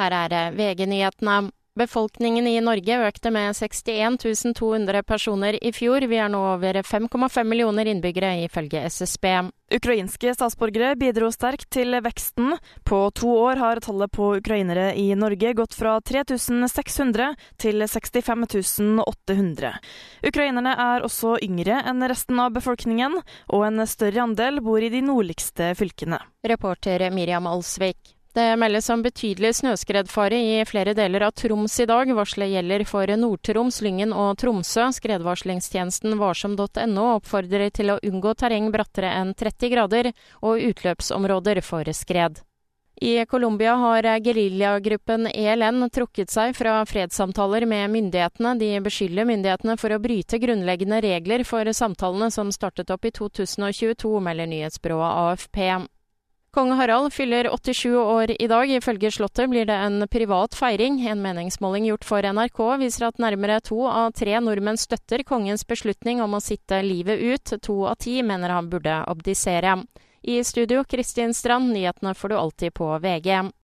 [0.00, 1.50] Her er VG-nyhetene.
[1.78, 4.16] Befolkningen i Norge økte med 61
[4.58, 6.02] 200 personer i fjor.
[6.10, 9.28] Vi er nå over 5,5 millioner innbyggere, ifølge SSB.
[9.76, 12.56] Ukrainske statsborgere bidro sterkt til veksten.
[12.82, 19.74] På to år har tallet på ukrainere i Norge gått fra 3600 til 65 800.
[20.26, 23.20] Ukrainerne er også yngre enn resten av befolkningen,
[23.54, 26.18] og en større andel bor i de nordligste fylkene.
[26.42, 28.19] Reporter Miriam Alsvik.
[28.32, 32.12] Det meldes om betydelig snøskredfare i flere deler av Troms i dag.
[32.14, 34.84] Varselet gjelder for Nord-Troms, Lyngen og Tromsø.
[34.94, 40.12] Skredvarslingstjenesten varsom.no oppfordrer til å unngå terreng brattere enn 30 grader
[40.46, 42.38] og utløpsområder for skred.
[43.02, 48.58] I Colombia har geriljagruppen ELN trukket seg fra fredssamtaler med myndighetene.
[48.60, 54.20] De beskylder myndighetene for å bryte grunnleggende regler for samtalene som startet opp i 2022,
[54.22, 55.64] melder nyhetsbyrået AFP.
[56.52, 58.70] Kong Harald fyller 87 år i dag.
[58.70, 60.96] Ifølge Slottet blir det en privat feiring.
[61.06, 66.18] En meningsmåling gjort for NRK viser at nærmere to av tre nordmenn støtter kongens beslutning
[66.18, 67.54] om å sitte livet ut.
[67.62, 69.76] To av ti mener han burde abdisere.
[70.22, 73.52] I studio, Kristin Strand, nyhetene får du alltid på VG.